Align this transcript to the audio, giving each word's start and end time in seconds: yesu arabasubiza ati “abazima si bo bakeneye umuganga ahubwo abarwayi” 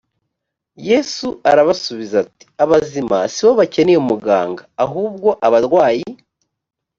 yesu 0.89 1.27
arabasubiza 1.51 2.15
ati 2.23 2.45
“abazima 2.63 3.17
si 3.33 3.41
bo 3.45 3.51
bakeneye 3.59 3.97
umuganga 3.99 4.61
ahubwo 4.83 5.29
abarwayi” 5.47 6.07